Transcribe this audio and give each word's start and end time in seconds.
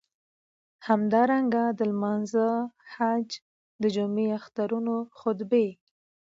همدارنګه 0.87 1.63
د 1.77 1.79
لمانځه، 1.91 2.47
حج، 2.93 3.29
د 3.81 3.83
جمعی، 3.95 4.27
اخترونو 4.39 4.95
خطبی. 5.19 5.67